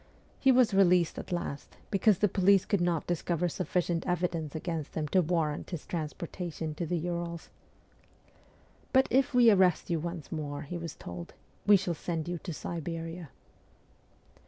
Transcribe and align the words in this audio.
He 0.39 0.51
was 0.51 0.73
released 0.73 1.19
at 1.19 1.31
last, 1.31 1.77
because 1.91 2.17
the 2.17 2.27
police 2.27 2.65
could 2.65 2.81
not 2.81 3.05
discover 3.05 3.47
sufficient 3.47 4.03
evidence 4.07 4.55
against 4.55 4.95
him 4.95 5.07
to 5.09 5.21
warrant 5.21 5.69
his 5.69 5.85
transportation 5.85 6.73
to 6.73 6.87
the 6.87 6.97
Urals!' 6.97 7.51
But 8.93 9.07
if 9.11 9.35
we 9.35 9.51
arrest 9.51 9.91
you 9.91 9.99
once 9.99 10.31
more,' 10.31 10.63
he 10.63 10.79
was 10.79 10.95
told,' 10.95 11.35
we 11.67 11.77
shall 11.77 11.93
send 11.93 12.27
you 12.27 12.39
to 12.39 12.51
Siberia.' 12.51 13.29